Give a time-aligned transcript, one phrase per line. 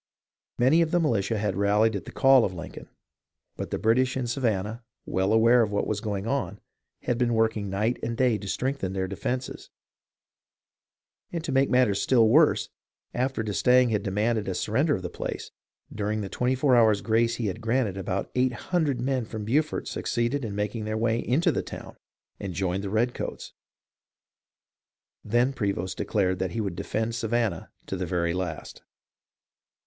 [0.57, 2.89] Many of the militia had rallied at the call of Lincoln,
[3.55, 6.59] but the British in Savan nah, well aware of what was going on,
[7.03, 9.69] had been working night and day to strengthen their defences,
[11.31, 12.69] and to make matters still worse,
[13.13, 15.51] after d'Estaing had demanded a sur render of the place,
[15.93, 19.87] during the twenty four hours' grace he had granted about eight hundred men from Beaufort
[19.87, 21.95] suc ceeded in making their way into the town
[22.39, 23.53] and joined the redcoats.
[25.23, 28.81] Then Prevost declared that he would defend Savannah to the very last.